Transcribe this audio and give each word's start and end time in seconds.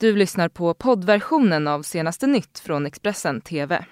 Du 0.00 0.16
lyssnar 0.16 0.48
på 0.48 0.74
poddversionen 0.74 1.68
av 1.68 1.82
senaste 1.82 2.26
nytt 2.26 2.58
från 2.58 2.86
Expressen 2.86 3.40
TV. 3.40 3.84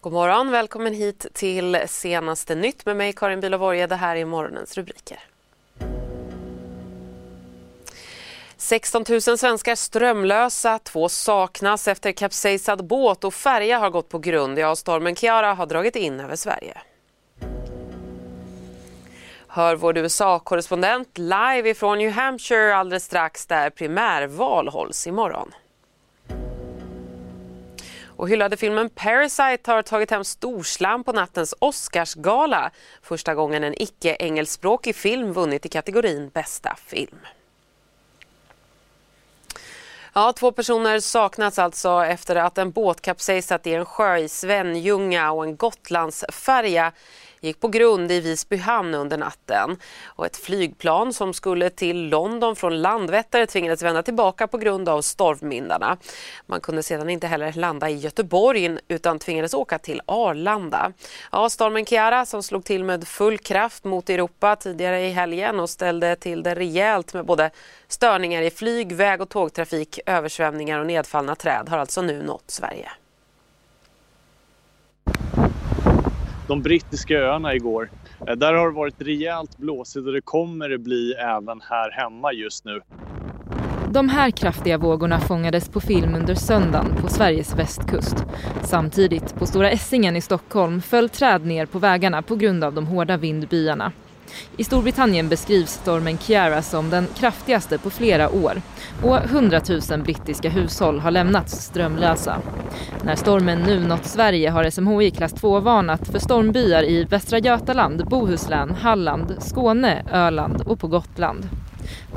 God 0.00 0.12
morgon, 0.12 0.50
välkommen 0.50 0.94
hit 0.94 1.26
till 1.32 1.78
senaste 1.86 2.54
nytt 2.54 2.86
med 2.86 2.96
mig 2.96 3.12
Karin 3.12 3.40
Bülow 3.40 3.86
Det 3.86 3.96
här 3.96 4.16
är 4.16 4.24
morgonens 4.24 4.76
rubriker. 4.76 5.33
16 8.64 9.04
000 9.08 9.20
svenskar 9.20 9.74
strömlösa, 9.74 10.78
två 10.78 11.08
saknas 11.08 11.88
efter 11.88 12.12
kapsejsad 12.12 12.86
båt 12.86 13.24
och 13.24 13.34
färja 13.34 13.78
har 13.78 13.90
gått 13.90 14.08
på 14.08 14.18
grund. 14.18 14.58
Ja, 14.58 14.76
stormen 14.76 15.16
Kiara 15.16 15.54
har 15.54 15.66
dragit 15.66 15.96
in 15.96 16.20
över 16.20 16.36
Sverige. 16.36 16.80
Hör 19.48 19.76
vår 19.76 19.98
USA-korrespondent 19.98 21.18
live 21.18 21.70
ifrån 21.70 21.98
New 21.98 22.10
Hampshire 22.10 22.76
alldeles 22.76 23.04
strax 23.04 23.46
där 23.46 23.70
primärval 23.70 24.68
hålls 24.68 25.06
imorgon. 25.06 25.52
Och 28.16 28.28
hyllade 28.28 28.56
filmen 28.56 28.90
Parasite 28.90 29.72
har 29.72 29.82
tagit 29.82 30.10
hem 30.10 30.24
storslam 30.24 31.04
på 31.04 31.12
nattens 31.12 31.54
Oscarsgala. 31.58 32.70
Första 33.02 33.34
gången 33.34 33.64
en 33.64 33.74
icke-engelskspråkig 33.82 34.94
film 34.94 35.32
vunnit 35.32 35.66
i 35.66 35.68
kategorin 35.68 36.28
bästa 36.28 36.76
film. 36.86 37.18
Ja, 40.16 40.32
två 40.32 40.52
personer 40.52 41.00
saknas 41.00 41.58
alltså 41.58 42.04
efter 42.04 42.36
att 42.36 42.58
en 42.58 42.70
båt 42.70 43.00
kapsejsat 43.00 43.66
i 43.66 43.74
en 43.74 43.84
sjö 43.84 44.16
i 44.16 44.28
Svenljunga 44.28 45.32
och 45.32 45.44
en 45.44 45.56
Gotlandsfärja 45.56 46.92
gick 47.44 47.60
på 47.60 47.68
grund 47.68 48.12
i 48.12 48.20
Visby 48.20 48.56
hamn 48.56 48.94
under 48.94 49.18
natten. 49.18 49.76
Och 50.06 50.26
ett 50.26 50.36
flygplan 50.36 51.12
som 51.12 51.34
skulle 51.34 51.70
till 51.70 52.08
London 52.08 52.56
från 52.56 52.82
Landvetter 52.82 53.46
tvingades 53.46 53.82
vända 53.82 54.02
tillbaka 54.02 54.46
på 54.46 54.58
grund 54.58 54.88
av 54.88 55.02
stormvindarna. 55.02 55.96
Man 56.46 56.60
kunde 56.60 56.82
sedan 56.82 57.10
inte 57.10 57.26
heller 57.26 57.52
landa 57.52 57.90
i 57.90 57.96
Göteborg 57.96 58.78
utan 58.88 59.18
tvingades 59.18 59.54
åka 59.54 59.78
till 59.78 60.02
Arlanda. 60.06 60.92
Ja, 61.32 61.50
stormen 61.50 61.86
Kiara 61.86 62.26
som 62.26 62.42
slog 62.42 62.64
till 62.64 62.84
med 62.84 63.08
full 63.08 63.38
kraft 63.38 63.84
mot 63.84 64.10
Europa 64.10 64.56
tidigare 64.56 65.00
i 65.00 65.10
helgen 65.10 65.60
och 65.60 65.70
ställde 65.70 66.16
till 66.16 66.42
det 66.42 66.54
rejält 66.54 67.14
med 67.14 67.26
både 67.26 67.50
störningar 67.88 68.42
i 68.42 68.50
flyg, 68.50 68.92
väg 68.92 69.20
och 69.20 69.28
tågtrafik, 69.28 70.00
översvämningar 70.06 70.78
och 70.78 70.86
nedfallna 70.86 71.34
träd 71.34 71.68
har 71.68 71.78
alltså 71.78 72.02
nu 72.02 72.22
nått 72.22 72.44
Sverige. 72.46 72.90
De 76.46 76.62
brittiska 76.62 77.18
öarna 77.18 77.54
igår. 77.54 77.90
Eh, 78.28 78.36
där 78.36 78.54
har 78.54 78.66
det 78.66 78.74
varit 78.74 79.02
rejält 79.02 79.58
blåsigt 79.58 80.06
och 80.06 80.12
det 80.12 80.20
kommer 80.20 80.68
det 80.68 80.78
bli 80.78 81.12
även 81.12 81.60
här 81.60 81.90
hemma 81.90 82.32
just 82.32 82.64
nu. 82.64 82.80
De 83.90 84.08
här 84.08 84.30
kraftiga 84.30 84.78
vågorna 84.78 85.20
fångades 85.20 85.68
på 85.68 85.80
film 85.80 86.14
under 86.14 86.34
söndagen 86.34 86.86
på 87.00 87.08
Sveriges 87.08 87.58
västkust. 87.58 88.24
Samtidigt, 88.62 89.34
på 89.34 89.46
Stora 89.46 89.70
Essingen 89.70 90.16
i 90.16 90.20
Stockholm, 90.20 90.80
föll 90.80 91.08
träd 91.08 91.46
ner 91.46 91.66
på 91.66 91.78
vägarna 91.78 92.22
på 92.22 92.36
grund 92.36 92.64
av 92.64 92.74
de 92.74 92.86
hårda 92.86 93.16
vindbyarna. 93.16 93.92
I 94.56 94.64
Storbritannien 94.64 95.28
beskrivs 95.28 95.70
stormen 95.70 96.18
Kiara 96.18 96.62
som 96.62 96.90
den 96.90 97.06
kraftigaste 97.18 97.78
på 97.78 97.90
flera 97.90 98.30
år 98.30 98.62
och 99.02 99.24
100 99.24 99.60
000 99.90 100.00
brittiska 100.02 100.48
hushåll 100.48 101.00
har 101.00 101.10
lämnats 101.10 101.52
strömlösa. 101.52 102.40
När 103.02 103.16
stormen 103.16 103.62
nu 103.62 103.80
nått 103.80 104.04
Sverige 104.04 104.50
har 104.50 104.70
SMHI 104.70 105.10
klass 105.10 105.34
2-varnat 105.34 106.08
för 106.08 106.18
stormbyar 106.18 106.82
i 106.82 107.04
Västra 107.04 107.38
Götaland, 107.38 108.06
Bohuslän, 108.06 108.74
Halland, 108.74 109.36
Skåne, 109.38 110.04
Öland 110.12 110.60
och 110.60 110.80
på 110.80 110.88
Gotland. 110.88 111.48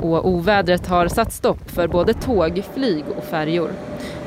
Och 0.00 0.28
ovädret 0.28 0.86
har 0.86 1.08
satt 1.08 1.32
stopp 1.32 1.70
för 1.70 1.88
både 1.88 2.14
tåg, 2.14 2.62
flyg 2.74 3.04
och 3.16 3.24
färjor. 3.24 3.70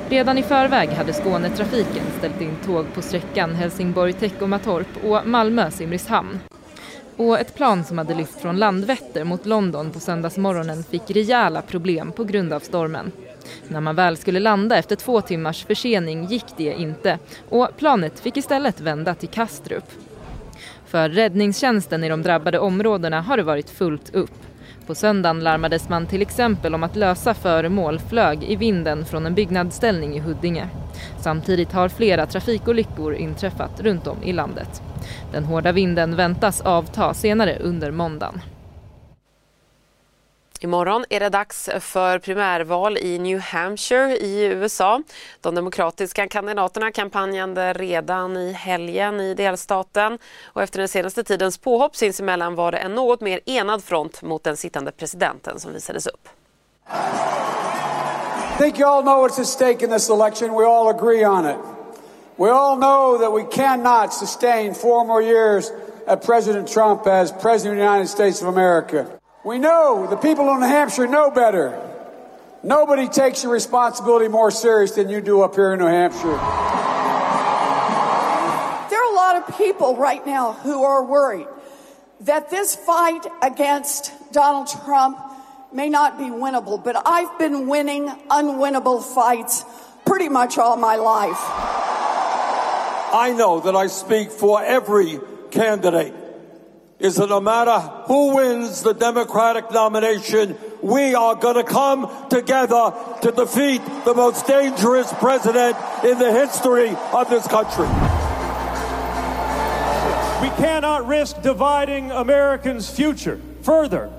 Redan 0.09 0.37
i 0.37 0.43
förväg 0.43 0.89
hade 0.89 1.13
Skånetrafiken 1.13 2.03
ställt 2.17 2.41
in 2.41 2.55
tåg 2.65 2.85
på 2.93 3.01
sträckan 3.01 3.55
Helsingborg-Teckomatorp 3.55 4.87
och 5.03 5.27
Malmö-Simrishamn. 5.27 6.39
Och 7.21 7.39
ett 7.39 7.55
plan 7.55 7.83
som 7.83 7.97
hade 7.97 8.15
lyft 8.15 8.41
från 8.41 8.57
Landvetter 8.57 9.23
mot 9.23 9.45
London 9.45 9.91
på 9.91 9.99
söndagsmorgonen 9.99 10.83
fick 10.83 11.11
rejäla 11.11 11.61
problem 11.61 12.11
på 12.11 12.23
grund 12.23 12.53
av 12.53 12.59
stormen. 12.59 13.11
När 13.67 13.81
man 13.81 13.95
väl 13.95 14.17
skulle 14.17 14.39
landa 14.39 14.77
efter 14.77 14.95
två 14.95 15.21
timmars 15.21 15.65
försening 15.65 16.25
gick 16.25 16.45
det 16.57 16.73
inte 16.73 17.19
och 17.49 17.69
planet 17.77 18.19
fick 18.19 18.37
istället 18.37 18.81
vända 18.81 19.15
till 19.15 19.29
Kastrup. 19.29 19.83
För 20.85 21.09
räddningstjänsten 21.09 22.03
i 22.03 22.09
de 22.09 22.21
drabbade 22.21 22.59
områdena 22.59 23.21
har 23.21 23.37
det 23.37 23.43
varit 23.43 23.69
fullt 23.69 24.15
upp. 24.15 24.50
På 24.91 24.95
söndagen 24.95 25.39
larmades 25.39 25.89
man 25.89 26.07
till 26.07 26.21
exempel 26.21 26.75
om 26.75 26.83
att 26.83 26.95
lösa 26.95 27.33
föremål 27.33 27.99
flög 27.99 28.43
i 28.43 28.55
vinden 28.55 29.05
från 29.05 29.25
en 29.25 29.35
byggnadsställning 29.35 30.15
i 30.15 30.19
Huddinge. 30.19 30.69
Samtidigt 31.19 31.71
har 31.71 31.89
flera 31.89 32.25
trafikolyckor 32.25 33.13
inträffat 33.15 33.81
runt 33.81 34.07
om 34.07 34.23
i 34.23 34.33
landet. 34.33 34.81
Den 35.31 35.43
hårda 35.43 35.71
vinden 35.71 36.15
väntas 36.15 36.61
avta 36.61 37.13
senare 37.13 37.57
under 37.59 37.91
måndagen. 37.91 38.41
Imorgon 40.63 41.05
är 41.09 41.19
det 41.19 41.29
dags 41.29 41.69
för 41.79 42.19
primärval 42.19 42.97
i 42.97 43.19
New 43.19 43.39
Hampshire 43.39 44.17
i 44.17 44.43
USA. 44.45 45.01
De 45.41 45.55
demokratiska 45.55 46.27
kandidaterna 46.27 46.91
kampanjade 46.91 47.73
redan 47.73 48.37
i 48.37 48.51
helgen 48.51 49.19
i 49.19 49.33
delstaten 49.33 50.17
och 50.45 50.61
efter 50.61 50.79
den 50.79 50.87
senaste 50.87 51.23
tidens 51.23 51.57
påhopp 51.57 51.95
sinsemellan 51.95 52.55
var 52.55 52.71
det 52.71 52.77
en 52.77 52.95
något 52.95 53.21
mer 53.21 53.39
enad 53.45 53.83
front 53.83 54.21
mot 54.21 54.43
den 54.43 54.57
sittande 54.57 54.91
presidenten 54.91 55.59
som 55.59 55.73
visades 55.73 56.07
upp. 56.07 56.29
I 58.53 58.57
think 58.57 58.79
you 58.79 58.89
all 58.89 59.03
know 59.03 59.27
what's 59.27 59.41
at 59.41 59.47
stake 59.47 59.85
in 59.85 59.89
this 59.89 60.09
election. 60.09 60.53
We 60.53 60.65
all 60.65 60.87
agree 60.87 61.25
on 61.25 61.45
it. 61.45 61.57
We 62.35 62.49
all 62.49 62.75
know 62.75 63.17
that 63.17 63.33
we 63.33 63.43
cannot 63.55 64.13
sustain 64.13 64.75
four 64.75 65.05
more 65.05 65.23
years 65.23 65.71
of 66.07 66.25
President 66.25 66.67
Trump 66.67 67.07
as 67.07 67.31
President 67.31 67.73
of 67.73 67.77
the 67.77 67.83
United 67.83 68.09
States 68.09 68.41
of 68.41 68.47
America. 68.47 69.20
We 69.43 69.57
know, 69.57 70.05
the 70.07 70.17
people 70.17 70.47
in 70.51 70.59
New 70.59 70.67
Hampshire 70.67 71.07
know 71.07 71.31
better. 71.31 71.81
Nobody 72.61 73.07
takes 73.07 73.41
your 73.41 73.51
responsibility 73.51 74.27
more 74.27 74.51
serious 74.51 74.91
than 74.91 75.09
you 75.09 75.19
do 75.19 75.41
up 75.41 75.55
here 75.55 75.73
in 75.73 75.79
New 75.79 75.87
Hampshire. 75.87 76.37
There 78.89 79.01
are 79.01 79.11
a 79.11 79.15
lot 79.15 79.37
of 79.37 79.57
people 79.57 79.97
right 79.97 80.23
now 80.27 80.51
who 80.53 80.83
are 80.83 81.03
worried 81.03 81.47
that 82.21 82.51
this 82.51 82.75
fight 82.75 83.25
against 83.41 84.11
Donald 84.31 84.67
Trump 84.85 85.17
may 85.73 85.89
not 85.89 86.19
be 86.19 86.25
winnable, 86.25 86.83
but 86.83 87.01
I've 87.03 87.39
been 87.39 87.67
winning 87.67 88.09
unwinnable 88.29 89.03
fights 89.03 89.65
pretty 90.05 90.29
much 90.29 90.59
all 90.59 90.77
my 90.77 90.97
life. 90.97 91.41
I 93.13 93.33
know 93.35 93.61
that 93.61 93.75
I 93.75 93.87
speak 93.87 94.29
for 94.29 94.63
every 94.63 95.19
candidate. 95.49 96.13
Is 97.01 97.15
that 97.15 97.29
no 97.29 97.41
matter 97.41 97.79
who 98.05 98.35
wins 98.35 98.83
the 98.83 98.93
Democratic 98.93 99.71
nomination, 99.71 100.55
we 100.83 101.15
are 101.15 101.33
going 101.33 101.55
to 101.55 101.63
come 101.63 102.07
together 102.29 102.93
to 103.23 103.31
defeat 103.31 103.81
the 104.05 104.13
most 104.13 104.45
dangerous 104.45 105.11
president 105.13 105.75
in 106.03 106.19
the 106.19 106.31
history 106.31 106.89
of 107.11 107.27
this 107.27 107.47
country. 107.47 107.87
We 110.43 110.49
cannot 110.61 111.07
risk 111.07 111.41
dividing 111.41 112.11
Americans' 112.11 112.87
future 112.87 113.41
further, 113.63 114.11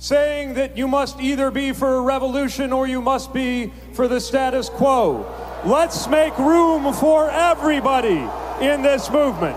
saying 0.00 0.54
that 0.54 0.76
you 0.76 0.88
must 0.88 1.20
either 1.20 1.52
be 1.52 1.72
for 1.72 1.94
a 1.94 2.00
revolution 2.00 2.72
or 2.72 2.88
you 2.88 3.02
must 3.02 3.32
be 3.32 3.72
for 3.92 4.08
the 4.08 4.20
status 4.20 4.68
quo. 4.68 5.32
Let's 5.64 6.08
make 6.08 6.36
room 6.38 6.92
for 6.92 7.30
everybody 7.30 8.28
in 8.60 8.82
this 8.82 9.08
movement. 9.10 9.56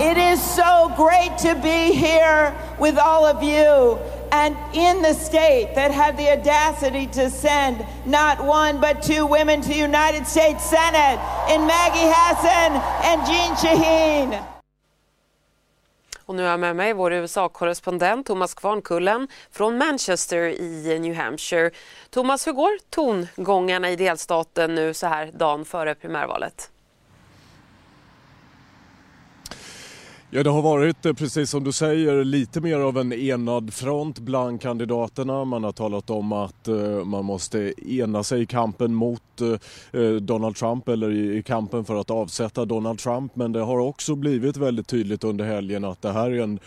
It 0.00 0.16
is 0.16 0.40
so 0.40 0.90
great 0.96 1.36
to 1.38 1.54
be 1.54 1.92
here 1.92 2.54
with 2.78 2.96
all 2.98 3.26
of 3.26 3.42
you 3.42 3.98
and 4.32 4.56
in 4.72 5.02
the 5.02 5.14
state 5.14 5.74
that 5.74 5.90
had 5.90 6.16
the 6.16 6.30
audacity 6.32 7.06
to 7.06 7.30
send 7.30 7.84
not 8.06 8.40
one 8.40 8.80
but 8.80 9.02
two 9.02 9.26
women 9.26 9.60
to 9.60 9.68
the 9.68 9.78
United 9.78 10.26
States 10.26 10.64
Senate 10.70 11.20
in 11.52 11.66
Maggie 11.66 12.10
Hassan 12.14 12.80
and 13.04 13.26
Jean 13.28 13.56
Shaheen. 13.56 14.42
Och 16.26 16.34
nu 16.34 16.42
har 16.42 16.50
jag 16.50 16.60
med 16.60 16.76
mig 16.76 16.92
vår 16.92 17.12
USA-korrespondent 17.12 18.26
Thomas 18.26 18.54
Kvarnkullen 18.54 19.28
från 19.50 19.78
Manchester 19.78 20.48
i 20.48 20.98
New 21.00 21.14
Hampshire. 21.14 21.70
Thomas, 22.10 22.46
hur 22.46 22.52
går 22.52 22.78
tongångarna 22.90 23.90
i 23.90 23.96
delstaten 23.96 24.74
nu 24.74 24.94
så 24.94 25.06
här 25.06 25.30
dagen 25.32 25.64
före 25.64 25.94
primärvalet? 25.94 26.70
Ja, 30.32 30.42
det 30.42 30.50
har 30.50 30.62
varit, 30.62 31.06
eh, 31.06 31.12
precis 31.12 31.50
som 31.50 31.64
du 31.64 31.72
säger, 31.72 32.24
lite 32.24 32.60
mer 32.60 32.78
av 32.78 32.98
en 32.98 33.12
enad 33.12 33.74
front 33.74 34.18
bland 34.18 34.60
kandidaterna. 34.60 35.44
Man 35.44 35.64
har 35.64 35.72
talat 35.72 36.10
om 36.10 36.32
att 36.32 36.68
eh, 36.68 37.04
man 37.04 37.24
måste 37.24 37.74
ena 37.86 38.22
sig 38.22 38.42
i 38.42 38.46
kampen 38.46 38.94
mot 38.94 39.22
eh, 39.92 40.10
Donald 40.10 40.56
Trump 40.56 40.88
eller 40.88 41.10
i 41.10 41.42
kampen 41.42 41.84
för 41.84 42.00
att 42.00 42.10
avsätta 42.10 42.64
Donald 42.64 42.98
Trump. 42.98 43.36
Men 43.36 43.52
det 43.52 43.60
har 43.60 43.78
också 43.78 44.14
blivit 44.14 44.56
väldigt 44.56 44.86
tydligt 44.86 45.24
under 45.24 45.44
helgen 45.44 45.84
att 45.84 46.02
det 46.02 46.12
här 46.12 46.30
är 46.30 46.42
en 46.42 46.58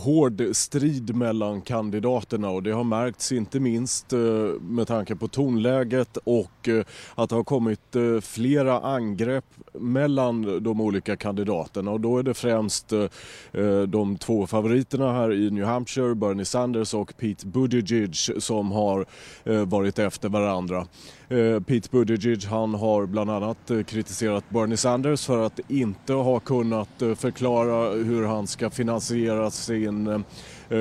hård 0.00 0.42
strid 0.52 1.16
mellan 1.16 1.60
kandidaterna 1.60 2.50
och 2.50 2.62
det 2.62 2.70
har 2.70 2.84
märkts 2.84 3.32
inte 3.32 3.60
minst 3.60 4.12
med 4.60 4.86
tanke 4.86 5.16
på 5.16 5.28
tonläget 5.28 6.16
och 6.24 6.68
att 7.14 7.30
det 7.30 7.36
har 7.36 7.44
kommit 7.44 7.96
flera 8.22 8.80
angrepp 8.80 9.44
mellan 9.72 10.62
de 10.64 10.80
olika 10.80 11.16
kandidaterna 11.16 11.90
och 11.90 12.00
då 12.00 12.18
är 12.18 12.22
det 12.22 12.34
främst 12.34 12.73
Eh, 12.92 13.08
eh, 13.52 13.82
de 13.82 14.16
två 14.18 14.46
favoriterna 14.46 15.12
här 15.12 15.32
i 15.32 15.50
New 15.50 15.64
Hampshire, 15.64 16.14
Bernie 16.14 16.44
Sanders 16.44 16.94
och 16.94 17.16
Pete 17.16 17.46
Buttigieg 17.46 18.16
som 18.38 18.72
har 18.72 19.06
eh, 19.44 19.64
varit 19.64 19.98
efter 19.98 20.28
varandra. 20.28 20.86
Eh, 21.28 21.60
Pete 21.60 21.88
Buttigieg 21.90 22.44
han 22.44 22.74
har 22.74 23.06
bland 23.06 23.30
annat 23.30 23.70
kritiserat 23.86 24.50
Bernie 24.50 24.76
Sanders 24.76 25.26
för 25.26 25.46
att 25.46 25.60
inte 25.68 26.12
ha 26.12 26.40
kunnat 26.40 27.02
förklara 27.16 27.90
hur 27.90 28.26
han 28.26 28.46
ska 28.46 28.70
finansiera 28.70 29.50
sin 29.50 30.24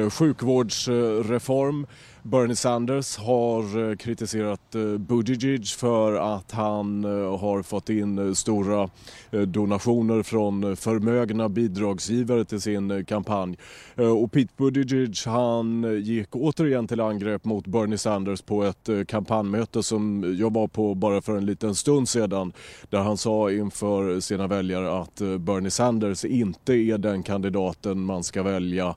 sjukvårdsreform. 0.09 1.87
Bernie 2.25 2.55
Sanders 2.55 3.17
har 3.17 3.89
eh, 3.89 3.95
kritiserat 3.95 4.75
eh, 4.75 4.97
Buttigieg 4.97 5.67
för 5.67 6.35
att 6.35 6.51
han 6.51 7.03
eh, 7.03 7.39
har 7.39 7.63
fått 7.63 7.89
in 7.89 8.35
stora 8.35 8.89
donationer 9.47 10.23
från 10.23 10.75
förmögna 10.75 11.49
bidragsgivare 11.49 12.45
till 12.45 12.61
sin 12.61 13.05
kampanj. 13.05 13.57
Och 14.21 14.31
Pete 14.31 14.53
Buttigieg 14.57 15.15
han 15.25 15.85
gick 16.03 16.35
återigen 16.35 16.87
till 16.87 17.01
angrepp 17.01 17.45
mot 17.45 17.67
Bernie 17.67 17.97
Sanders 17.97 18.41
på 18.41 18.63
ett 18.63 18.89
kampanjmöte 19.07 19.83
som 19.83 20.35
jag 20.39 20.53
var 20.53 20.67
på 20.67 20.95
bara 20.95 21.21
för 21.21 21.37
en 21.37 21.45
liten 21.45 21.75
stund 21.75 22.09
sedan 22.09 22.53
där 22.89 22.99
han 22.99 23.17
sa 23.17 23.51
inför 23.51 24.19
sina 24.19 24.47
väljare 24.47 24.99
att 25.01 25.21
Bernie 25.39 25.71
Sanders 25.71 26.25
inte 26.25 26.73
är 26.73 26.97
den 26.97 27.23
kandidaten 27.23 28.01
man 28.01 28.23
ska 28.23 28.43
välja 28.43 28.95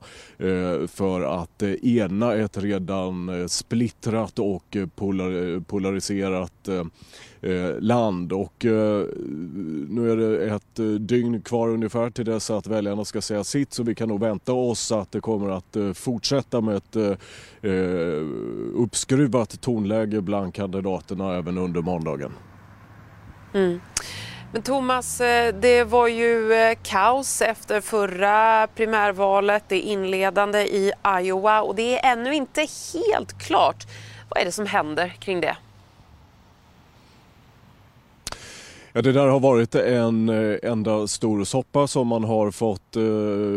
för 0.87 1.41
att 1.41 1.63
ena 1.63 2.33
ett 2.33 2.57
redan 2.57 3.16
Eh, 3.29 3.47
splittrat 3.47 4.39
och 4.39 4.75
eh, 4.75 4.87
polar, 4.87 5.53
eh, 5.55 5.61
polariserat 5.61 6.67
eh, 6.67 6.85
land 7.79 8.33
och 8.33 8.65
nu 9.89 10.11
är 10.11 10.17
det 10.17 10.55
ett 10.55 11.07
dygn 11.07 11.41
kvar 11.41 11.69
ungefär 11.69 12.09
till 12.09 12.25
dess 12.25 12.49
att 12.49 12.67
väljarna 12.67 13.05
ska 13.05 13.21
säga 13.21 13.43
sitt 13.43 13.73
så 13.73 13.83
vi 13.83 13.95
kan 13.95 14.09
nog 14.09 14.19
vänta 14.19 14.53
oss 14.53 14.91
att 14.91 15.11
det 15.11 15.19
kommer 15.19 15.49
att 15.49 15.97
fortsätta 15.97 16.61
med 16.61 16.75
ett 16.75 17.19
uppskruvat 18.73 19.61
tonläge 19.61 20.21
bland 20.21 20.53
kandidaterna 20.53 21.35
även 21.35 21.57
under 21.57 21.81
måndagen. 21.81 22.31
Mm. 23.53 23.79
Men 24.51 24.61
Thomas, 24.61 25.21
eh, 25.21 25.53
det 25.53 25.83
var 25.83 26.07
ju 26.07 26.53
eh, 26.53 26.77
kaos 26.83 27.41
efter 27.41 27.81
förra 27.81 28.67
primärvalet, 28.75 29.63
det 29.67 29.79
inledande 29.79 30.59
i 30.59 30.91
Iowa 31.21 31.61
och 31.61 31.75
det 31.75 31.99
är 31.99 32.11
ännu 32.11 32.35
inte 32.35 32.67
helt 32.93 33.39
klart. 33.39 33.87
Vad 34.29 34.41
är 34.41 34.45
det 34.45 34.51
som 34.51 34.65
händer 34.65 35.09
kring 35.19 35.41
det? 35.41 35.57
Ja, 38.97 39.01
det 39.01 39.11
där 39.11 39.27
har 39.27 39.39
varit 39.39 39.75
en 39.75 40.29
eh, 40.29 40.57
enda 40.63 41.07
stor 41.07 41.43
soppa 41.43 41.87
som 41.87 42.07
man 42.07 42.23
har 42.23 42.51
fått 42.51 42.95
eh, 42.95 43.01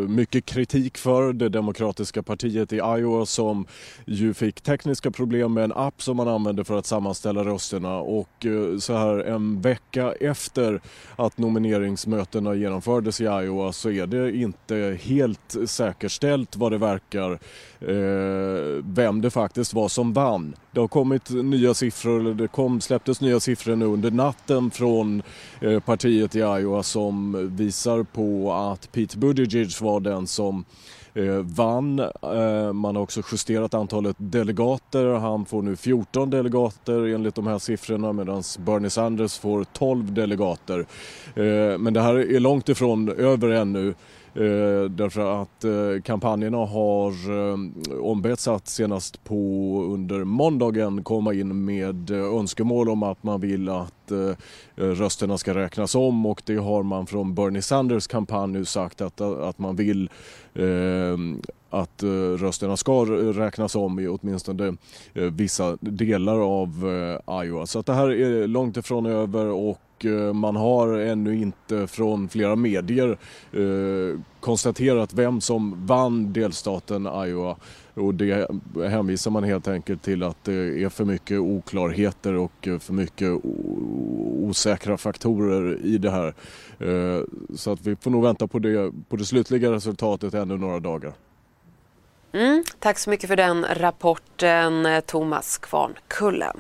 mycket 0.08 0.46
kritik 0.46 0.98
för. 0.98 1.32
Det 1.32 1.48
demokratiska 1.48 2.22
partiet 2.22 2.72
i 2.72 2.76
Iowa 2.76 3.26
som 3.26 3.66
ju 4.04 4.34
fick 4.34 4.60
tekniska 4.60 5.10
problem 5.10 5.54
med 5.54 5.64
en 5.64 5.72
app 5.72 6.02
som 6.02 6.16
man 6.16 6.28
använde 6.28 6.64
för 6.64 6.78
att 6.78 6.86
sammanställa 6.86 7.44
rösterna 7.44 7.98
och 7.98 8.46
eh, 8.46 8.78
så 8.78 8.96
här 8.96 9.18
en 9.18 9.60
vecka 9.60 10.12
efter 10.20 10.80
att 11.16 11.38
nomineringsmötena 11.38 12.54
genomfördes 12.54 13.20
i 13.20 13.24
Iowa 13.24 13.72
så 13.72 13.90
är 13.90 14.06
det 14.06 14.36
inte 14.36 14.98
helt 15.02 15.56
säkerställt 15.66 16.56
vad 16.56 16.72
det 16.72 16.78
verkar 16.78 17.38
vem 18.94 19.20
det 19.20 19.30
faktiskt 19.30 19.74
var 19.74 19.88
som 19.88 20.12
vann. 20.12 20.54
Det 20.72 20.80
har 20.80 20.88
kommit 20.88 21.30
nya 21.30 21.74
siffror, 21.74 22.20
eller 22.20 22.34
det 22.34 22.48
kom, 22.48 22.80
släpptes 22.80 23.20
nya 23.20 23.40
siffror 23.40 23.76
nu 23.76 23.84
under 23.84 24.10
natten 24.10 24.70
från 24.70 25.22
Eh, 25.60 25.80
partiet 25.80 26.36
i 26.36 26.38
Iowa 26.38 26.82
som 26.82 27.48
visar 27.56 28.02
på 28.02 28.52
att 28.52 28.92
Pete 28.92 29.18
Buttigieg 29.18 29.70
var 29.80 30.00
den 30.00 30.26
som 30.26 30.64
eh, 31.14 31.34
vann. 31.34 31.98
Eh, 32.22 32.72
man 32.72 32.96
har 32.96 33.02
också 33.02 33.22
justerat 33.32 33.74
antalet 33.74 34.16
delegater. 34.18 35.06
Han 35.06 35.44
får 35.44 35.62
nu 35.62 35.76
14 35.76 36.30
delegater 36.30 37.14
enligt 37.14 37.34
de 37.34 37.46
här 37.46 37.58
siffrorna 37.58 38.12
medan 38.12 38.42
Bernie 38.58 38.90
Sanders 38.90 39.38
får 39.38 39.64
12 39.64 40.14
delegater. 40.14 40.86
Eh, 41.34 41.78
men 41.78 41.92
det 41.92 42.00
här 42.00 42.14
är 42.14 42.40
långt 42.40 42.68
ifrån 42.68 43.08
över 43.08 43.48
ännu. 43.48 43.94
Eh, 44.40 44.90
därför 44.90 45.42
att 45.42 45.64
eh, 45.64 46.02
kampanjerna 46.04 46.56
har 46.56 47.10
eh, 47.10 47.58
ombetts 48.00 48.48
att 48.48 48.68
senast 48.68 49.24
på 49.24 49.34
under 49.92 50.24
måndagen 50.24 51.04
komma 51.04 51.34
in 51.34 51.64
med 51.64 52.10
önskemål 52.10 52.88
om 52.88 53.02
att 53.02 53.22
man 53.22 53.40
vill 53.40 53.68
att 53.68 53.94
Eh, 54.10 54.34
rösterna 54.76 55.38
ska 55.38 55.54
räknas 55.54 55.94
om 55.94 56.26
och 56.26 56.42
det 56.44 56.56
har 56.56 56.82
man 56.82 57.06
från 57.06 57.34
Bernie 57.34 57.62
Sanders 57.62 58.06
kampanj 58.06 58.52
nu 58.52 58.64
sagt 58.64 59.00
att, 59.00 59.20
att 59.20 59.58
man 59.58 59.76
vill 59.76 60.10
eh, 60.54 61.16
att 61.70 62.02
eh, 62.02 62.08
rösterna 62.36 62.76
ska 62.76 63.04
räknas 63.04 63.74
om 63.74 63.98
i 63.98 64.08
åtminstone 64.08 64.76
vissa 65.12 65.76
delar 65.80 66.62
av 66.62 66.68
Iowa. 67.44 67.66
Så 67.66 67.78
att 67.78 67.86
det 67.86 67.94
här 67.94 68.10
är 68.10 68.46
långt 68.46 68.76
ifrån 68.76 69.06
över 69.06 69.46
och 69.46 69.80
man 70.34 70.56
har 70.56 70.88
ännu 70.88 71.36
inte 71.36 71.86
från 71.86 72.28
flera 72.28 72.56
medier 72.56 73.18
konstaterat 74.40 75.14
vem 75.14 75.40
som 75.40 75.86
vann 75.86 76.32
delstaten 76.32 77.06
Iowa. 77.06 77.56
Och 77.94 78.14
det 78.14 78.48
hänvisar 78.76 79.30
man 79.30 79.44
helt 79.44 79.68
enkelt 79.68 80.02
till 80.02 80.22
att 80.22 80.44
det 80.44 80.82
är 80.82 80.88
för 80.88 81.04
mycket 81.04 81.38
oklarheter 81.38 82.34
och 82.34 82.68
för 82.80 82.92
mycket 82.92 83.40
osäkra 84.42 84.96
faktorer 84.96 85.78
i 85.84 85.98
det 85.98 86.10
här. 86.10 86.34
Eh, 86.78 87.24
så 87.54 87.72
att 87.72 87.86
vi 87.86 87.96
får 87.96 88.10
nog 88.10 88.22
vänta 88.22 88.46
på 88.46 88.58
det, 88.58 88.92
på 89.08 89.16
det 89.16 89.24
slutliga 89.24 89.72
resultatet 89.72 90.34
ännu 90.34 90.56
några 90.56 90.80
dagar. 90.80 91.12
Mm, 92.32 92.64
tack 92.78 92.98
så 92.98 93.10
mycket 93.10 93.28
för 93.28 93.36
den 93.36 93.64
rapporten 93.64 94.86
eh, 94.86 95.00
Thomas 95.00 95.58
Kvarnkullen. 95.58 96.56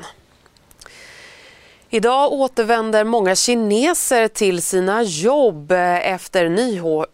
Idag 1.92 2.32
återvänder 2.32 3.04
många 3.04 3.34
kineser 3.34 4.28
till 4.28 4.62
sina 4.62 5.02
jobb 5.02 5.72
efter 6.02 6.48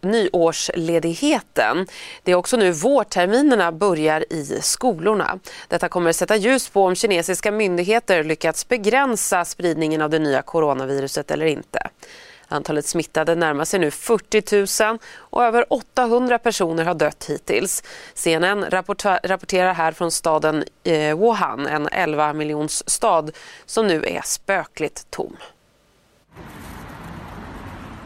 nyårsledigheten. 0.01 1.87
Det 2.23 2.31
är 2.31 2.35
också 2.35 2.57
nu 2.57 2.71
vårterminerna 2.71 3.71
börjar 3.71 4.33
i 4.33 4.59
skolorna. 4.61 5.39
Detta 5.67 5.89
kommer 5.89 6.11
sätta 6.11 6.35
ljus 6.35 6.69
på 6.69 6.83
om 6.83 6.95
kinesiska 6.95 7.51
myndigheter 7.51 8.23
lyckats 8.23 8.67
begränsa 8.67 9.45
spridningen 9.45 10.01
av 10.01 10.09
det 10.09 10.19
nya 10.19 10.41
coronaviruset 10.41 11.31
eller 11.31 11.45
inte. 11.45 11.79
Antalet 12.47 12.85
smittade 12.85 13.35
närmar 13.35 13.65
sig 13.65 13.79
nu 13.79 13.91
40 13.91 14.83
000 14.89 14.99
och 15.17 15.43
över 15.43 15.73
800 15.73 16.39
personer 16.39 16.85
har 16.85 16.93
dött 16.93 17.25
hittills. 17.29 17.83
CNN 18.13 18.65
rapporterar 19.23 19.73
här 19.73 19.91
från 19.91 20.11
staden 20.11 20.63
eh, 20.83 21.17
Wuhan, 21.17 21.67
en 21.67 21.87
11 21.91 22.33
miljons 22.33 22.89
stad 22.89 23.31
som 23.65 23.87
nu 23.87 24.03
är 24.03 24.21
spökligt 24.25 25.11
tom. 25.11 25.37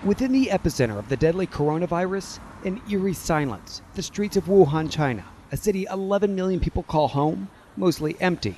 Within 0.03 0.33
the 0.33 0.49
epicenter 0.49 0.97
of 0.97 1.07
the 1.09 1.15
deadly 1.15 1.45
coronavirus, 1.45 2.39
an 2.65 2.81
eerie 2.89 3.13
silence. 3.13 3.83
The 3.95 4.01
streets 4.01 4.37
of 4.37 4.47
Wuhan, 4.47 4.89
China, 4.89 5.23
a 5.51 5.57
city 5.57 5.85
11 5.91 6.35
million 6.35 6.59
people 6.59 6.83
call 6.83 7.07
home, 7.07 7.47
mostly 7.75 8.15
empty. 8.19 8.55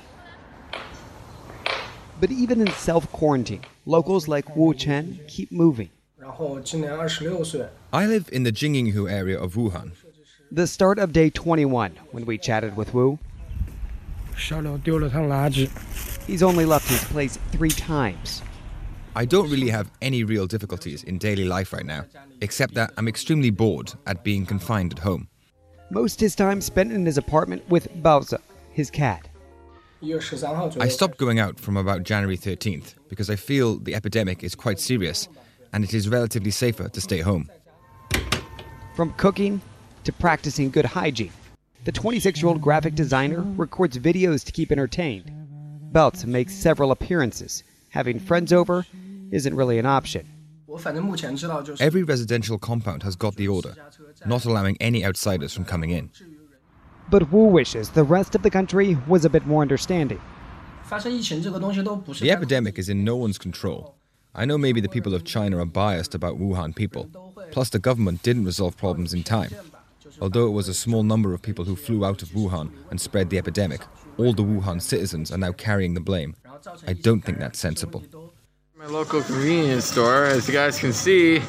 But 2.20 2.30
even 2.30 2.60
in 2.60 2.72
self 2.72 3.12
quarantine, 3.12 3.60
locals 3.86 4.28
like 4.28 4.56
Wu 4.56 4.74
Chen 4.74 5.20
keep 5.28 5.52
moving. 5.52 5.90
I 7.92 8.06
live 8.06 8.28
in 8.32 8.42
the 8.44 8.52
Jinginghu 8.52 9.10
area 9.10 9.38
of 9.38 9.54
Wuhan. 9.54 9.92
The 10.50 10.66
start 10.66 10.98
of 10.98 11.12
day 11.12 11.30
21 11.30 11.96
when 12.12 12.24
we 12.24 12.38
chatted 12.38 12.76
with 12.76 12.94
Wu. 12.94 13.18
He's 16.26 16.42
only 16.42 16.64
left 16.64 16.88
his 16.88 17.04
place 17.04 17.38
three 17.52 17.70
times. 17.70 18.42
I 19.16 19.24
don't 19.24 19.50
really 19.50 19.68
have 19.68 19.90
any 20.02 20.24
real 20.24 20.46
difficulties 20.46 21.04
in 21.04 21.18
daily 21.18 21.44
life 21.44 21.72
right 21.72 21.86
now, 21.86 22.06
except 22.40 22.74
that 22.74 22.92
I'm 22.96 23.06
extremely 23.06 23.50
bored 23.50 23.92
at 24.06 24.24
being 24.24 24.44
confined 24.44 24.92
at 24.92 24.98
home. 24.98 25.28
Most 25.90 26.18
his 26.18 26.34
time 26.34 26.60
spent 26.60 26.90
in 26.90 27.06
his 27.06 27.18
apartment 27.18 27.62
with 27.68 27.88
Baoza, 28.02 28.40
his 28.72 28.90
cat. 28.90 29.28
I 30.80 30.88
stopped 30.88 31.18
going 31.18 31.38
out 31.38 31.58
from 31.58 31.76
about 31.76 32.02
January 32.02 32.36
13th 32.36 32.94
because 33.08 33.30
I 33.30 33.36
feel 33.36 33.78
the 33.78 33.94
epidemic 33.94 34.44
is 34.44 34.54
quite 34.54 34.78
serious 34.78 35.28
and 35.72 35.82
it 35.82 35.94
is 35.94 36.08
relatively 36.08 36.50
safer 36.50 36.88
to 36.88 37.00
stay 37.00 37.20
home. 37.20 37.50
From 38.94 39.12
cooking 39.14 39.60
to 40.04 40.12
practicing 40.12 40.70
good 40.70 40.84
hygiene, 40.84 41.32
the 41.84 41.92
26 41.92 42.40
year 42.40 42.48
old 42.48 42.60
graphic 42.60 42.94
designer 42.94 43.40
records 43.40 43.98
videos 43.98 44.44
to 44.44 44.52
keep 44.52 44.70
entertained. 44.70 45.30
Belts 45.92 46.24
makes 46.24 46.54
several 46.54 46.90
appearances, 46.90 47.62
having 47.88 48.18
friends 48.18 48.52
over 48.52 48.86
isn't 49.30 49.54
really 49.54 49.78
an 49.78 49.86
option. 49.86 50.28
Every 51.80 52.02
residential 52.02 52.58
compound 52.58 53.02
has 53.04 53.16
got 53.16 53.36
the 53.36 53.48
order, 53.48 53.74
not 54.26 54.44
allowing 54.44 54.76
any 54.80 55.04
outsiders 55.04 55.52
from 55.52 55.64
coming 55.64 55.90
in. 55.90 56.10
But 57.10 57.30
Wu 57.30 57.46
wishes 57.46 57.90
the 57.90 58.04
rest 58.04 58.34
of 58.34 58.42
the 58.42 58.50
country 58.50 58.96
was 59.06 59.24
a 59.24 59.30
bit 59.30 59.46
more 59.46 59.62
understanding. 59.62 60.20
The 60.90 62.30
epidemic 62.30 62.78
is 62.78 62.88
in 62.88 63.04
no 63.04 63.16
one's 63.16 63.38
control. 63.38 63.94
I 64.34 64.44
know 64.44 64.58
maybe 64.58 64.80
the 64.80 64.88
people 64.88 65.14
of 65.14 65.24
China 65.24 65.58
are 65.58 65.66
biased 65.66 66.14
about 66.14 66.38
Wuhan 66.40 66.74
people. 66.74 67.08
Plus, 67.52 67.70
the 67.70 67.78
government 67.78 68.22
didn't 68.22 68.44
resolve 68.44 68.76
problems 68.76 69.14
in 69.14 69.22
time. 69.22 69.50
Although 70.20 70.46
it 70.46 70.50
was 70.50 70.68
a 70.68 70.74
small 70.74 71.02
number 71.02 71.32
of 71.32 71.42
people 71.42 71.64
who 71.64 71.76
flew 71.76 72.04
out 72.04 72.22
of 72.22 72.30
Wuhan 72.30 72.70
and 72.90 73.00
spread 73.00 73.30
the 73.30 73.38
epidemic, 73.38 73.80
all 74.18 74.32
the 74.32 74.42
Wuhan 74.42 74.80
citizens 74.80 75.30
are 75.30 75.38
now 75.38 75.52
carrying 75.52 75.94
the 75.94 76.00
blame. 76.00 76.34
I 76.86 76.92
don't 76.92 77.20
think 77.20 77.38
that's 77.38 77.58
sensible. 77.58 78.02
My 78.76 78.86
local 78.86 79.22
convenience 79.22 79.86
store, 79.86 80.24
as 80.24 80.46
you 80.48 80.54
guys 80.54 80.78
can 80.78 80.92
see, 80.92 81.40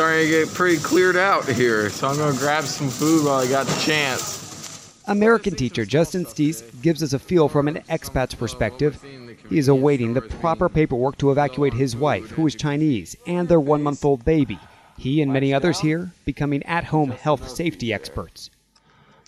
starting 0.00 0.24
to 0.24 0.30
get 0.30 0.54
pretty 0.54 0.82
cleared 0.82 1.14
out 1.18 1.46
here. 1.46 1.90
So 1.90 2.08
I'm 2.08 2.16
going 2.16 2.32
to 2.32 2.38
grab 2.40 2.64
some 2.64 2.88
food 2.88 3.26
while 3.26 3.34
I 3.34 3.46
got 3.46 3.66
the 3.66 3.80
chance. 3.82 4.98
American 5.06 5.54
teacher 5.54 5.84
Justin 5.84 6.24
Stees 6.24 6.62
gives 6.80 7.02
us 7.02 7.12
a 7.12 7.18
feel 7.18 7.50
from 7.50 7.68
an 7.68 7.82
expat's 7.90 8.34
perspective. 8.34 9.04
He 9.50 9.58
is 9.58 9.68
awaiting 9.68 10.14
the 10.14 10.22
proper 10.22 10.70
paperwork 10.70 11.18
to 11.18 11.30
evacuate 11.30 11.74
his 11.74 11.94
wife, 11.94 12.30
who 12.30 12.46
is 12.46 12.54
Chinese, 12.54 13.14
and 13.26 13.46
their 13.46 13.60
one 13.60 13.82
month 13.82 14.02
old 14.02 14.24
baby. 14.24 14.58
He 14.96 15.20
and 15.20 15.34
many 15.34 15.52
others 15.52 15.78
here 15.78 16.10
becoming 16.24 16.62
at 16.62 16.84
home 16.84 17.10
health 17.10 17.50
safety 17.50 17.92
experts. 17.92 18.48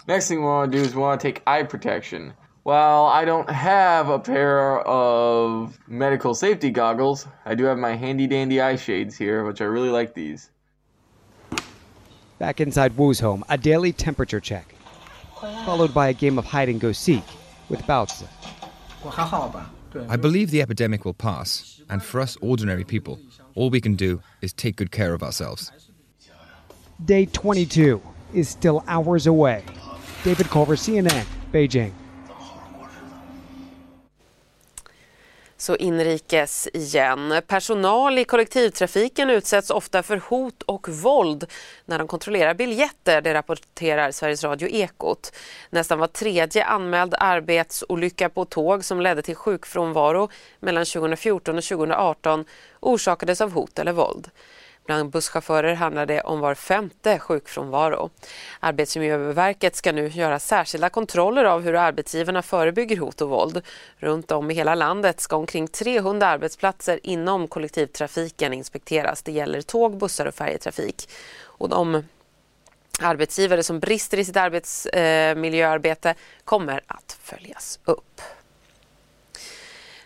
Next 0.09 0.29
thing 0.29 0.39
we 0.39 0.47
want 0.47 0.73
to 0.73 0.79
do 0.79 0.83
is 0.83 0.95
we 0.95 1.03
want 1.03 1.21
to 1.21 1.27
take 1.27 1.43
eye 1.47 1.65
protection. 1.65 2.33
Well, 2.65 3.05
I 3.09 3.27
don't 3.27 3.51
have 3.51 4.09
a 4.09 4.19
pair 4.19 4.81
of 4.87 5.79
medical 5.87 6.35
safety 6.35 6.71
goggles. 6.71 7.27
I 7.45 7.57
do 7.57 7.65
have 7.65 7.77
my 7.77 7.95
handy 7.95 8.27
dandy 8.27 8.59
eye 8.63 8.77
shades 8.77 9.19
here, 9.19 9.45
which 9.45 9.61
I 9.61 9.65
really 9.65 9.91
like 9.91 10.15
these. 10.15 10.49
Back 12.43 12.61
inside 12.61 12.97
Wu's 12.97 13.21
home, 13.21 13.45
a 13.49 13.57
daily 13.57 13.93
temperature 13.93 14.41
check, 14.41 14.75
followed 15.65 15.95
by 15.95 16.09
a 16.09 16.13
game 16.13 16.39
of 16.41 16.45
hide 16.45 16.69
and 16.69 16.81
go 16.81 16.91
seek 16.91 17.23
with 17.69 17.81
Baozi. 17.83 18.27
I 20.09 20.17
believe 20.17 20.51
the 20.51 20.61
epidemic 20.61 21.05
will 21.05 21.15
pass, 21.15 21.81
and 21.89 22.03
for 22.03 22.21
us 22.21 22.37
ordinary 22.41 22.83
people, 22.83 23.21
all 23.55 23.71
we 23.71 23.81
can 23.81 23.95
do 23.95 24.23
is 24.41 24.53
take 24.53 24.75
good 24.75 24.91
care 24.91 25.15
of 25.15 25.23
ourselves. 25.23 25.71
Day 27.05 27.27
22 27.27 28.03
is 28.35 28.49
still 28.49 28.83
hours 28.89 29.29
away. 29.29 29.63
David 30.25 30.49
Culver, 30.49 30.75
CNN, 30.75 31.25
Beijing. 31.53 31.93
Så 35.63 35.77
inrikes 35.77 36.69
igen. 36.73 37.43
Personal 37.47 38.19
i 38.19 38.25
kollektivtrafiken 38.25 39.31
utsätts 39.31 39.71
ofta 39.71 40.03
för 40.03 40.17
hot 40.17 40.63
och 40.63 40.89
våld 40.89 41.47
när 41.85 41.99
de 41.99 42.09
kontrollerar 42.09 42.55
biljetter, 42.55 43.21
det 43.21 43.35
rapporterar 43.35 44.11
Sveriges 44.11 44.45
Radio 44.45 44.69
Ekot. 44.69 45.33
Nästan 45.71 45.99
var 45.99 46.07
tredje 46.07 46.65
anmäld 46.65 47.15
arbetsolycka 47.19 48.29
på 48.29 48.45
tåg 48.45 48.85
som 48.85 49.01
ledde 49.01 49.23
till 49.23 49.37
sjukfrånvaro 49.37 50.29
mellan 50.61 50.85
2014 50.85 51.59
och 51.59 51.65
2018 51.65 52.45
orsakades 52.81 53.41
av 53.41 53.53
hot 53.53 53.79
eller 53.79 53.93
våld. 53.93 54.31
Bland 54.87 55.11
busschaufförer 55.11 55.75
handlar 55.75 56.07
det 56.07 56.21
om 56.21 56.41
var 56.41 56.55
femte 56.55 57.19
sjukfrånvaro. 57.19 58.11
Arbetsmiljöverket 58.61 59.77
ska 59.77 59.93
nu 59.93 60.09
göra 60.09 60.39
särskilda 60.39 60.89
kontroller 60.89 61.45
av 61.45 61.63
hur 61.63 61.75
arbetsgivarna 61.75 62.43
förebygger 62.43 62.97
hot 62.97 63.21
och 63.21 63.29
våld. 63.29 63.63
Runt 63.99 64.31
om 64.31 64.51
i 64.51 64.55
hela 64.55 64.75
landet 64.75 65.21
ska 65.21 65.37
omkring 65.37 65.69
300 65.69 66.27
arbetsplatser 66.27 67.01
inom 67.03 67.49
kollektivtrafiken 67.49 68.53
inspekteras. 68.53 69.23
Det 69.23 69.33
gäller 69.33 69.63
tåg, 69.63 69.97
bussar 69.97 70.27
och 70.27 70.35
färjetrafik. 70.35 71.09
Och 71.41 71.69
de 71.69 72.03
arbetsgivare 73.01 73.63
som 73.63 73.81
brister 73.81 74.19
i 74.19 74.25
sitt 74.25 74.37
arbetsmiljöarbete 74.37 76.11
eh, 76.11 76.17
kommer 76.45 76.81
att 76.87 77.19
följas 77.23 77.81
upp. 77.85 78.21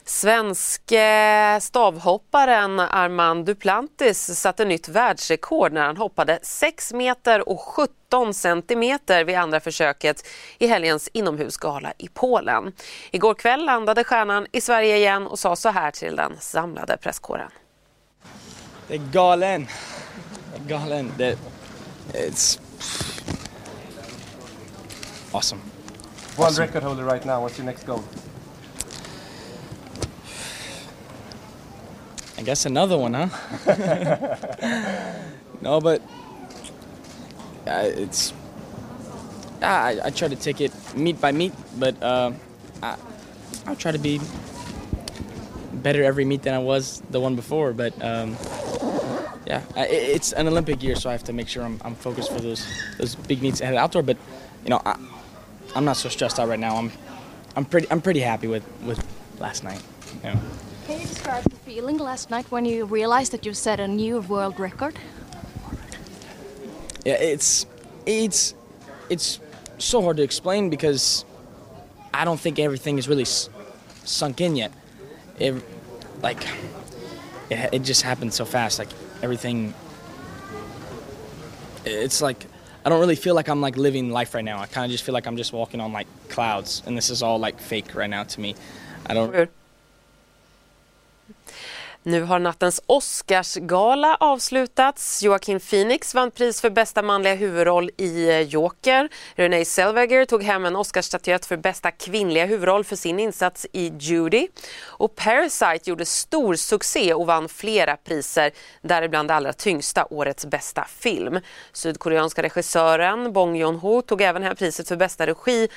Svenske 0.09 1.59
stavhopparen 1.63 2.81
Armand 2.81 3.47
Duplantis 3.47 4.41
satte 4.41 4.65
nytt 4.65 4.89
världsrekord 4.89 5.73
när 5.73 5.87
han 5.87 5.97
hoppade 5.97 6.39
6 6.43 6.93
meter 6.93 7.49
och 7.49 7.61
17 7.61 8.35
centimeter 8.35 9.25
vid 9.25 9.37
andra 9.37 9.61
försöket 9.61 10.27
i 10.59 10.67
helgens 10.67 11.09
inomhusgala 11.13 11.93
i 11.99 12.09
Polen. 12.09 12.73
Igår 13.11 13.35
kväll 13.35 13.65
landade 13.65 14.05
stjärnan 14.05 14.47
i 14.53 14.61
Sverige 14.61 14.97
igen 14.97 15.27
och 15.27 15.39
sa 15.39 15.57
så 15.57 15.69
här 15.69 15.91
till 15.91 16.17
den 16.17 16.37
samlade 16.41 16.97
presskåren. 16.97 17.51
Det 18.89 18.95
är 18.95 18.99
galen. 19.13 19.67
Galen. 20.67 21.13
Det, 21.19 21.39
it's 22.13 22.61
awesome. 25.33 25.61
World 26.37 26.49
awesome. 26.49 26.67
record 26.67 26.83
holder 26.83 27.05
right 27.05 27.25
now. 27.25 27.49
What's 27.49 27.59
your 27.59 27.67
next 27.67 27.87
goal? 27.87 28.01
I 32.39 32.43
guess 32.43 32.67
another 32.67 32.99
one, 32.99 33.15
huh? 33.15 33.29
no, 35.63 35.81
but 35.81 36.03
uh, 37.67 37.83
it's. 37.85 38.33
I, 39.63 39.99
I 40.05 40.11
try 40.11 40.29
to 40.29 40.37
take 40.37 40.61
it 40.61 40.73
meat 40.95 41.19
by 41.19 41.33
meat, 41.33 41.55
but 41.79 42.01
uh, 42.03 42.33
I, 42.83 42.97
I 43.67 43.75
try 43.75 43.91
to 43.91 43.99
be 43.99 44.21
better 45.73 46.05
every 46.05 46.25
meet 46.27 46.43
than 46.43 46.53
I 46.53 46.59
was 46.59 47.03
the 47.11 47.21
one 47.21 47.37
before. 47.37 47.73
But 47.73 47.95
um, 48.05 48.37
yeah, 49.47 49.63
I, 49.75 49.87
it's 49.87 50.33
an 50.33 50.47
Olympic 50.47 50.83
year, 50.83 50.95
so 50.95 51.09
I 51.09 51.13
have 51.13 51.25
to 51.25 51.33
make 51.33 51.49
sure 51.49 51.65
I'm, 51.65 51.81
I'm 51.85 51.95
focused 51.95 52.31
for 52.31 52.41
those 52.41 52.67
those 52.99 53.15
big 53.15 53.41
meets 53.41 53.63
ahead 53.63 53.77
outdoor. 53.77 54.03
But 54.03 54.19
you 54.63 54.71
know, 54.71 54.83
I, 54.85 54.99
I'm 55.75 55.87
not 55.87 55.97
so 55.97 56.11
stressed 56.11 56.39
out 56.39 56.49
right 56.49 56.61
now. 56.61 56.77
I'm 56.77 56.93
I'm 57.57 57.65
pretty 57.65 57.87
I'm 57.91 58.03
pretty 58.03 58.21
happy 58.21 58.47
with 58.47 58.65
with 58.83 59.03
last 59.39 59.65
night. 59.65 59.83
You 60.23 60.35
know. 60.35 60.41
Can 61.27 61.35
you 61.35 61.43
describe 61.43 61.53
the 61.53 61.71
feeling 61.71 61.99
last 61.99 62.31
night 62.31 62.47
when 62.53 62.65
you 62.65 62.85
realized 62.85 63.33
that 63.33 63.45
you 63.45 63.53
set 63.53 63.81
a 63.81 63.89
new 63.89 64.21
world 64.21 64.61
record? 64.61 64.97
Yeah, 67.05 67.15
it's 67.15 67.67
it's 68.07 68.55
it's 69.11 69.41
so 69.79 70.03
hard 70.03 70.19
to 70.19 70.23
explain 70.23 70.71
because 70.71 71.25
I 72.15 72.25
don't 72.25 72.39
think 72.39 72.61
everything 72.61 72.97
is 72.99 73.09
really 73.09 73.25
s- 73.25 73.51
sunk 74.05 74.41
in 74.41 74.55
yet. 74.55 74.71
It 75.41 75.55
like 76.23 76.47
it, 77.51 77.71
it 77.73 77.83
just 77.83 78.03
happened 78.03 78.33
so 78.33 78.45
fast. 78.45 78.79
Like 78.79 78.91
everything, 79.21 79.75
it's 81.85 82.23
like 82.23 82.47
I 82.85 82.89
don't 82.89 83.01
really 83.01 83.17
feel 83.17 83.35
like 83.35 83.49
I'm 83.49 83.61
like 83.61 83.77
living 83.77 84.13
life 84.13 84.33
right 84.33 84.45
now. 84.45 84.61
I 84.61 84.67
kind 84.67 84.85
of 84.85 84.93
just 84.93 85.03
feel 85.03 85.13
like 85.13 85.27
I'm 85.27 85.37
just 85.37 85.53
walking 85.53 85.81
on 85.81 85.93
like 85.93 86.07
clouds, 86.29 86.85
and 86.87 86.97
this 86.97 87.11
is 87.11 87.21
all 87.21 87.41
like 87.41 87.59
fake 87.59 87.97
right 87.97 88.11
now 88.11 88.23
to 88.23 88.41
me. 88.41 88.55
I 89.07 89.15
don't. 89.15 89.51
Nu 92.07 92.23
har 92.23 92.39
nattens 92.39 92.81
Oscarsgala 92.87 94.17
avslutats. 94.21 95.23
Joaquin 95.23 95.61
Phoenix 95.61 96.15
vann 96.15 96.31
pris 96.31 96.61
för 96.61 96.71
bästa 96.71 97.03
manliga 97.03 97.35
huvudroll 97.35 97.91
i 97.97 98.29
eh, 98.29 98.41
Joker. 98.41 99.09
Renée 99.35 99.65
Zellweger 99.65 100.25
tog 100.25 100.43
hem 100.43 100.65
en 100.65 100.77
Oscarsstatyett 100.77 101.47
för 101.47 101.57
bästa 101.57 101.91
kvinnliga 101.91 102.47
huvudroll 102.47 102.85
för 102.85 102.97
sin 102.97 103.21
insats 103.21 103.67
i 103.73 103.93
Judy. 103.99 104.49
Och 104.85 105.15
Parasite 105.15 105.91
gjorde 105.91 106.05
stor 106.05 106.55
succé 106.55 107.15
och 107.15 107.27
vann 107.27 107.49
flera 107.49 107.97
priser, 107.97 108.51
däribland 108.83 109.29
det 109.29 109.35
allra 109.35 109.53
tyngsta, 109.53 110.07
årets 110.11 110.47
bästa 110.47 110.85
film. 110.89 111.41
Sydkoreanska 111.73 112.43
regissören 112.43 113.33
Bong 113.33 113.57
Joon-ho 113.57 114.03
tog 114.03 114.23
även 114.23 114.43
hem 114.43 114.57
priset 114.57 114.89
för 114.89 114.97
bästa 114.97 115.27
regi 115.27 115.69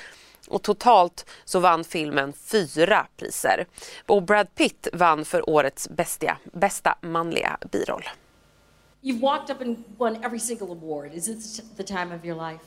och 0.50 0.62
totalt 0.62 1.26
så 1.44 1.60
vann 1.60 1.84
filmen 1.84 2.32
fyra 2.32 3.06
priser. 3.16 3.66
Och 4.06 4.22
Brad 4.22 4.54
Pitt 4.54 4.88
vann 4.92 5.24
för 5.24 5.50
årets 5.50 5.88
bästa, 5.88 6.36
bästa 6.52 6.98
manliga 7.00 7.58
biroll. 7.72 8.04
You've 9.02 9.20
walked 9.20 9.56
up 9.56 9.62
and 9.62 9.84
won 9.98 10.24
every 10.24 10.38
single 10.38 10.66
award. 10.66 11.14
Is 11.14 11.26
this 11.26 11.62
the 11.76 11.82
time 11.82 12.14
of 12.14 12.24
your 12.24 12.50
life? 12.50 12.64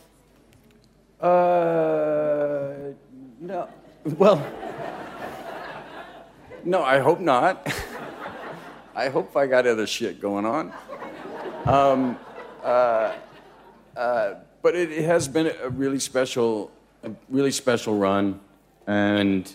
Uh, 1.19 2.93
no. 3.39 3.67
Well, 4.03 4.39
no, 6.63 6.83
I 6.83 6.99
hope 6.99 7.21
not. 7.21 7.67
I 8.95 9.09
hope 9.09 9.35
I 9.35 9.47
got 9.47 9.67
other 9.67 9.87
shit 9.87 10.21
going 10.21 10.45
on. 10.45 10.73
Um, 11.65 12.17
uh, 12.63 13.13
uh, 13.95 14.33
but 14.61 14.75
it, 14.75 14.91
it 14.91 15.05
has 15.05 15.27
been 15.27 15.51
a 15.61 15.69
really 15.69 15.99
special 15.99 16.71
a 17.03 17.11
really 17.29 17.51
special 17.51 17.97
run. 17.97 18.39
And 18.87 19.53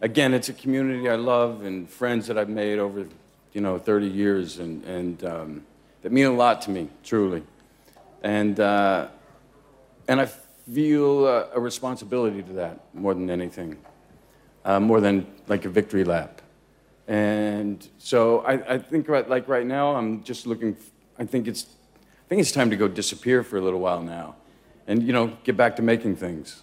again, 0.00 0.34
it's 0.34 0.48
a 0.48 0.52
community 0.52 1.08
I 1.08 1.16
love 1.16 1.64
and 1.64 1.88
friends 1.88 2.26
that 2.26 2.38
I've 2.38 2.48
made 2.48 2.78
over, 2.78 3.06
you 3.52 3.60
know, 3.60 3.78
30 3.78 4.06
years 4.06 4.58
and, 4.58 4.84
and 4.84 5.24
um, 5.24 5.66
that 6.02 6.12
mean 6.12 6.26
a 6.26 6.32
lot 6.32 6.62
to 6.62 6.70
me, 6.70 6.88
truly. 7.04 7.42
And, 8.22 8.58
uh, 8.58 9.08
and 10.06 10.20
I 10.20 10.26
feel 10.26 11.26
uh, 11.26 11.46
a 11.54 11.60
responsibility 11.60 12.42
to 12.42 12.52
that 12.54 12.80
more 12.94 13.14
than 13.14 13.30
anything, 13.30 13.76
uh, 14.64 14.80
more 14.80 15.00
than 15.00 15.26
like 15.46 15.64
a 15.64 15.68
victory 15.68 16.04
lap. 16.04 16.42
And 17.06 17.88
so 17.98 18.40
I, 18.40 18.74
I 18.74 18.78
think 18.78 19.08
right, 19.08 19.28
like 19.28 19.48
right 19.48 19.66
now, 19.66 19.96
I'm 19.96 20.22
just 20.22 20.46
looking. 20.46 20.76
I 21.18 21.24
think 21.24 21.48
it's, 21.48 21.66
I 21.96 22.28
think 22.28 22.42
it's 22.42 22.52
time 22.52 22.68
to 22.68 22.76
go 22.76 22.86
disappear 22.86 23.42
for 23.42 23.56
a 23.56 23.62
little 23.62 23.80
while 23.80 24.02
now, 24.02 24.36
and 24.86 25.02
you 25.02 25.14
know, 25.14 25.32
get 25.42 25.56
back 25.56 25.76
to 25.76 25.82
making 25.82 26.16
things. 26.16 26.62